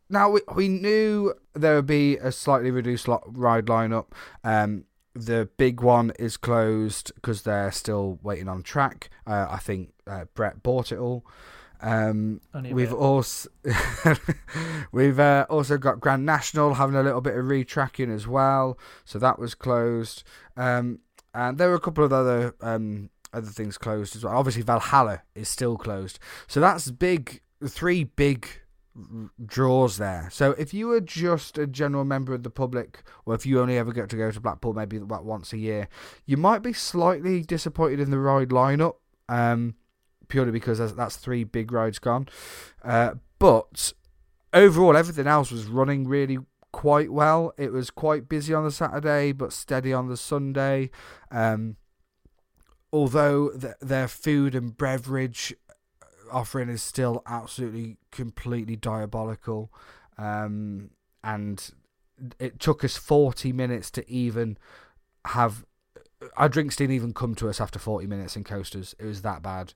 [0.10, 4.08] now we we knew there would be a slightly reduced ride lineup.
[4.43, 9.10] Um, the big one is closed because they're still waiting on track.
[9.28, 11.26] Uh, I think uh, Brett bought it all.
[11.84, 12.39] Um,
[12.72, 13.50] we've also
[14.93, 19.19] we've uh, also got Grand National having a little bit of retracking as well, so
[19.19, 20.24] that was closed.
[20.56, 21.00] Um,
[21.34, 24.38] and there were a couple of other um, other things closed as well.
[24.38, 27.41] Obviously, Valhalla is still closed, so that's big.
[27.65, 28.48] Three big
[28.96, 30.30] r- draws there.
[30.32, 33.78] So if you were just a general member of the public, or if you only
[33.78, 35.89] ever get to go to Blackpool maybe about once a year,
[36.26, 38.96] you might be slightly disappointed in the ride lineup.
[39.30, 39.76] Um,
[40.34, 42.28] purely because that's, three big rides gone.
[42.84, 43.93] Uh, but
[44.52, 46.39] overall, everything else was running really
[46.72, 47.54] quite well.
[47.56, 50.89] It was quite busy on the Saturday, but steady on the Sunday.
[51.30, 51.76] Um,
[52.91, 55.54] although th- their food and beverage
[56.32, 59.72] offering is still absolutely completely diabolical,
[60.17, 60.89] um,
[61.24, 61.69] and
[62.39, 64.58] it took us forty minutes to even
[65.26, 65.63] have
[66.38, 68.96] our drinks didn't even come to us after 40 minutes in coasters.
[69.00, 69.74] It was that bad.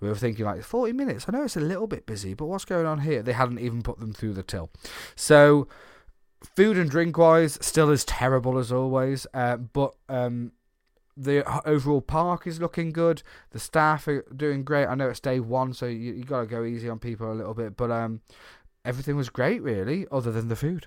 [0.00, 1.26] We were thinking like 40 minutes.
[1.28, 3.22] I know it's a little bit busy, but what's going on here?
[3.22, 4.70] They hadn't even put them through the till.
[5.14, 5.68] So,
[6.42, 9.26] food and drink wise, still as terrible as always.
[9.34, 10.52] Uh, but um,
[11.16, 13.22] the overall park is looking good.
[13.50, 14.86] The staff are doing great.
[14.86, 17.34] I know it's day one, so you you got to go easy on people a
[17.34, 17.76] little bit.
[17.76, 18.22] But um,
[18.84, 20.86] everything was great, really, other than the food.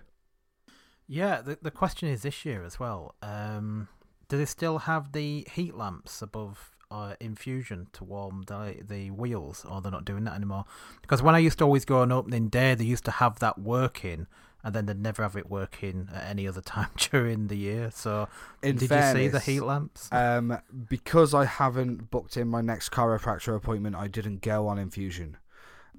[1.08, 3.16] Yeah, the the question is this year as well.
[3.22, 3.90] Um,
[4.28, 9.66] do they still have the heat lamps above uh, infusion to warm the the wheels,
[9.66, 10.66] or they're not doing that anymore?
[11.02, 13.60] Because when I used to always go on opening day, they used to have that
[13.60, 14.28] working,
[14.64, 17.90] and then they'd never have it working at any other time during the year.
[17.92, 18.30] So,
[18.62, 20.08] In did you see the heat lamps?
[20.12, 25.38] Um, because I haven't booked in my next chiropractor appointment, I didn't go on infusion.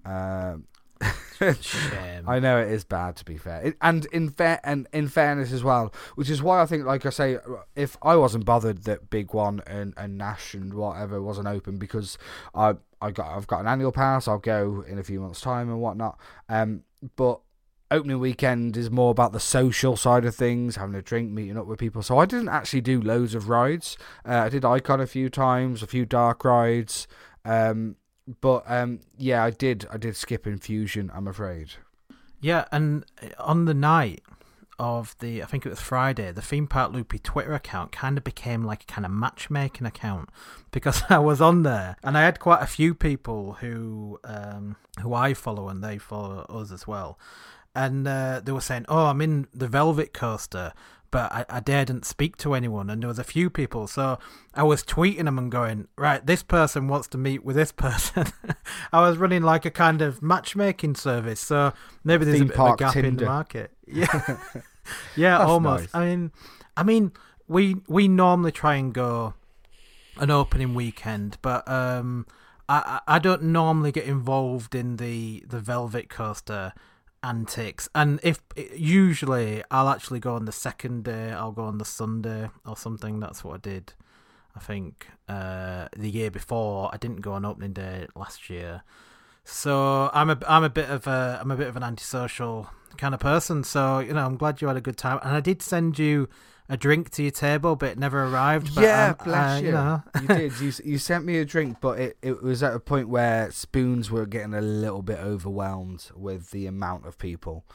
[0.04, 0.66] Um,
[1.60, 2.28] Shame.
[2.28, 5.52] I know it is bad to be fair, it, and in fair and in fairness
[5.52, 7.38] as well, which is why I think, like I say,
[7.74, 12.18] if I wasn't bothered that Big One and, and Nash and whatever wasn't open because
[12.54, 15.68] I I got I've got an annual pass, I'll go in a few months' time
[15.68, 16.18] and whatnot.
[16.48, 16.84] Um,
[17.16, 17.40] but
[17.90, 21.66] opening weekend is more about the social side of things, having a drink, meeting up
[21.66, 22.02] with people.
[22.02, 23.98] So I didn't actually do loads of rides.
[24.26, 27.06] Uh, I did Icon a few times, a few dark rides.
[27.44, 27.96] Um,
[28.40, 29.86] but um, yeah, I did.
[29.90, 31.10] I did skip infusion.
[31.14, 31.74] I'm afraid.
[32.40, 33.04] Yeah, and
[33.38, 34.22] on the night
[34.78, 38.24] of the, I think it was Friday, the Theme Park Loopy Twitter account kind of
[38.24, 40.28] became like a kind of matchmaking account
[40.70, 45.14] because I was on there and I had quite a few people who um, who
[45.14, 47.18] I follow and they follow us as well,
[47.74, 50.72] and uh, they were saying, "Oh, I'm in the Velvet Coaster."
[51.14, 53.86] But I, I daredn't speak to anyone, and there was a few people.
[53.86, 54.18] So
[54.52, 58.26] I was tweeting them and going, right, this person wants to meet with this person.
[58.92, 61.38] I was running like a kind of matchmaking service.
[61.38, 61.72] So
[62.02, 63.70] maybe there's Theme a bit of a gap in the market.
[63.86, 64.38] Yeah,
[65.14, 65.82] yeah, That's almost.
[65.82, 65.94] nice.
[65.94, 66.32] I mean,
[66.76, 67.12] I mean,
[67.46, 69.34] we we normally try and go
[70.16, 72.26] an opening weekend, but um,
[72.68, 76.72] I I I don't normally get involved in the the Velvet Coaster
[77.24, 78.38] antics, and if
[78.76, 83.18] usually I'll actually go on the second day, I'll go on the Sunday or something.
[83.18, 83.94] That's what I did.
[84.54, 88.82] I think uh, the year before I didn't go on opening day last year,
[89.44, 93.14] so I'm a I'm a bit of a I'm a bit of an antisocial kind
[93.14, 93.64] of person.
[93.64, 96.28] So you know I'm glad you had a good time, and I did send you
[96.68, 98.74] a drink to your table, but it never arrived.
[98.74, 99.66] But, yeah, um, bless uh, you.
[99.66, 100.02] you know.
[100.20, 100.52] you did.
[100.60, 104.10] You you sent me a drink, but it, it was at a point where spoons
[104.10, 107.66] were getting a little bit overwhelmed with the amount of people.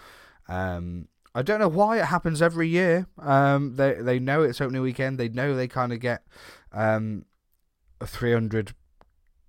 [0.47, 3.08] Um, I don't know why it happens every year.
[3.19, 5.19] Um, they they know it's opening weekend.
[5.19, 6.23] They know they kind of get
[6.71, 7.25] um,
[8.01, 8.73] a three hundred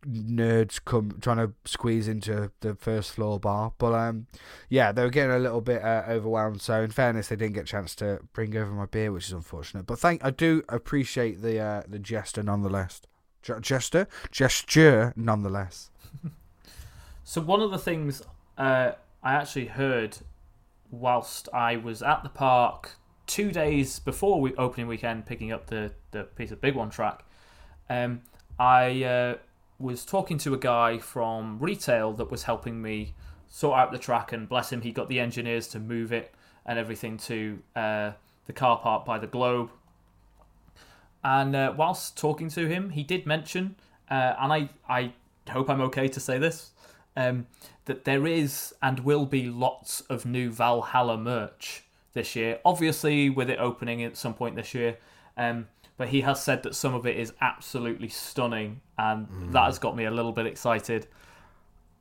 [0.06, 3.72] nerds come trying to squeeze into the first floor bar.
[3.78, 4.26] But um,
[4.68, 6.62] yeah, they were getting a little bit uh, overwhelmed.
[6.62, 9.32] So in fairness, they didn't get a chance to bring over my beer, which is
[9.32, 9.86] unfortunate.
[9.86, 13.02] But thank, I do appreciate the uh, the gesture nonetheless.
[13.42, 15.90] Ge- Gesture, gesture nonetheless.
[17.22, 18.22] So one of the things
[18.58, 20.18] uh, I actually heard
[20.90, 22.96] whilst I was at the park
[23.28, 27.22] two days before we opening weekend, picking up the the piece of big one track,
[27.88, 28.22] um,
[28.58, 29.34] I uh,
[29.80, 33.14] was talking to a guy from retail that was helping me
[33.48, 36.32] sort out the track, and bless him, he got the engineers to move it
[36.64, 38.12] and everything to uh,
[38.46, 39.70] the car park by the Globe.
[41.24, 43.76] And uh, whilst talking to him, he did mention,
[44.10, 45.12] uh, and I, I
[45.50, 46.70] hope I'm okay to say this,
[47.16, 47.46] um,
[47.86, 52.60] that there is and will be lots of new Valhalla merch this year.
[52.64, 54.98] Obviously, with it opening at some point this year,
[55.36, 55.66] um,
[56.00, 59.94] but he has said that some of it is absolutely stunning, and that has got
[59.94, 61.06] me a little bit excited.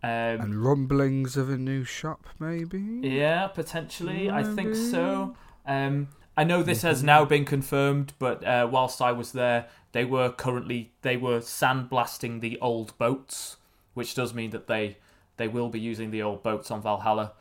[0.01, 0.09] Um,
[0.39, 2.79] And rumblings of a new shop, maybe.
[3.03, 4.29] yeah, potentially.
[4.29, 5.35] I think so.
[5.65, 6.07] Um,
[6.37, 10.29] I know this has now been confirmed, but uh, whilst I was there, they were
[10.31, 13.57] currently they were sandblasting the old boats,
[13.95, 14.95] which does mean that they
[15.35, 17.33] they will be using the old boats on Valhalla,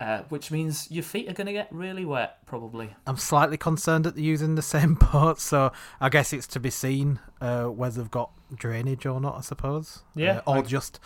[0.00, 2.94] uh, which means your feet are going to get really wet, probably.
[3.06, 6.70] I'm slightly concerned at they're using the same boat, so I guess it's to be
[6.70, 9.36] seen uh, whether they've got drainage or not.
[9.36, 10.02] I suppose.
[10.14, 11.00] Yeah, Uh, or I- just,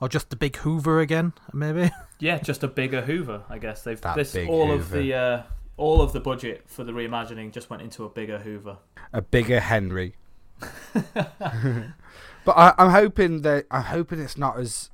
[0.00, 1.90] or just the big Hoover again, maybe.
[2.20, 3.84] Yeah, just a bigger Hoover, I guess.
[3.84, 5.42] They've That this big all of the uh,
[5.76, 8.78] all of the budget for the reimagining just went into a bigger Hoover.
[9.12, 10.16] A bigger Henry.
[11.14, 14.90] but I, I'm hoping that I'm hoping it's not as.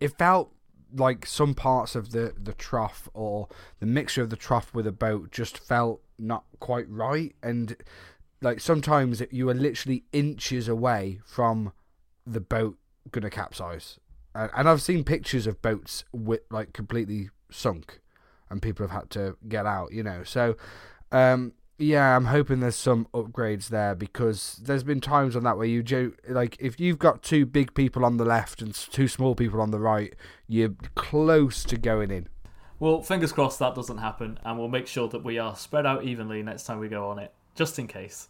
[0.00, 0.52] It felt
[0.94, 3.48] like some parts of the the trough or
[3.80, 7.76] the mixture of the trough with a boat just felt not quite right, and
[8.40, 11.72] like sometimes you were literally inches away from
[12.26, 12.78] the boat
[13.10, 13.98] gonna capsize.
[14.34, 18.00] And, and I've seen pictures of boats with like completely sunk,
[18.50, 19.92] and people have had to get out.
[19.92, 20.56] You know, so
[21.12, 25.66] um, yeah, I'm hoping there's some upgrades there because there's been times on that where
[25.66, 29.34] you jo- like if you've got two big people on the left and two small
[29.34, 30.14] people on the right,
[30.46, 32.28] you're close to going in.
[32.78, 36.04] Well, fingers crossed that doesn't happen, and we'll make sure that we are spread out
[36.04, 38.28] evenly next time we go on it, just in case.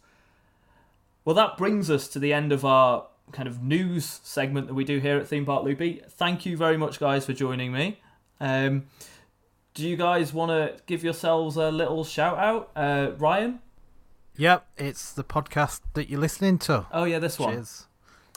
[1.25, 4.85] Well, that brings us to the end of our kind of news segment that we
[4.85, 6.03] do here at Theme Park Loopy.
[6.09, 8.01] Thank you very much, guys, for joining me.
[8.41, 8.85] Um,
[9.75, 13.59] do you guys want to give yourselves a little shout out, uh, Ryan?
[14.37, 16.87] Yep, it's the podcast that you're listening to.
[16.93, 17.55] Oh yeah, this one.
[17.55, 17.87] Cheers.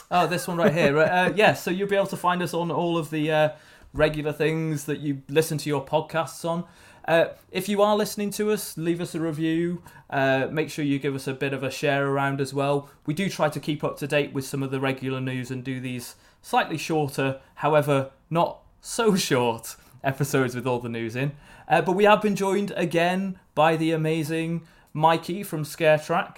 [0.09, 0.97] Oh, this one right here.
[0.99, 3.49] uh, yeah, so you'll be able to find us on all of the uh,
[3.93, 6.65] regular things that you listen to your podcasts on.
[7.07, 9.81] Uh, if you are listening to us, leave us a review.
[10.09, 12.89] Uh, make sure you give us a bit of a share around as well.
[13.05, 15.63] We do try to keep up to date with some of the regular news and
[15.63, 21.31] do these slightly shorter, however, not so short episodes with all the news in.
[21.67, 24.61] Uh, but we have been joined again by the amazing
[24.93, 26.37] Mikey from ScareTrack.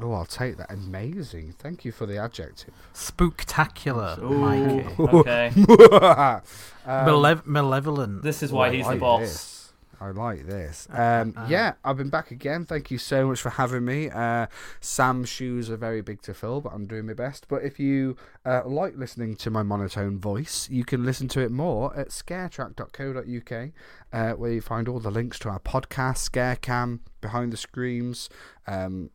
[0.00, 0.72] Oh, I'll take that.
[0.72, 1.54] Amazing.
[1.58, 2.74] Thank you for the adjective.
[2.92, 4.88] Spooktacular, Mikey.
[4.98, 5.62] Okay, Um,
[7.06, 8.22] Malev- malevolent.
[8.22, 9.20] this is why I he's the boss.
[9.20, 9.53] this.
[10.00, 10.88] I like this.
[10.90, 12.64] Um, yeah, I've been back again.
[12.64, 14.10] Thank you so much for having me.
[14.10, 14.46] Uh,
[14.80, 17.46] Sam's shoes are very big to fill, but I'm doing my best.
[17.48, 21.50] But if you uh, like listening to my monotone voice, you can listen to it
[21.50, 23.70] more at scaretrack.co.uk,
[24.12, 28.28] uh, where you find all the links to our podcast, Scarecam, Behind the Screams,
[28.66, 29.10] um,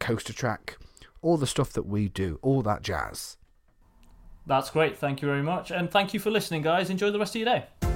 [0.00, 0.78] Coaster Track,
[1.22, 3.36] all the stuff that we do, all that jazz.
[4.46, 4.98] That's great.
[4.98, 5.70] Thank you very much.
[5.70, 6.90] And thank you for listening, guys.
[6.90, 7.93] Enjoy the rest of your day.